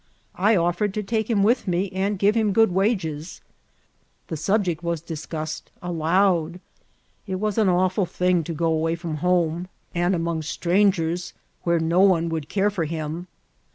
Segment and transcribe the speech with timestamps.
[0.33, 3.39] I offered to take him with me and give him good wages.
[4.29, 6.59] The subject was duKSUSSed aloud.
[7.27, 9.19] It was an awful thing to go away from bame.
[9.21, 10.05] ft94 INCIDENTS or TRATEL.
[10.07, 13.27] and among strangers, where no one would care for him.